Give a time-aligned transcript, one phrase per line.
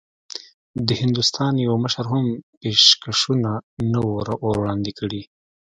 [0.87, 2.25] د هندوستان یوه مشر هم
[2.61, 3.51] پېشکشونه
[3.91, 4.15] نه وو
[4.55, 5.21] وړاندي کړي.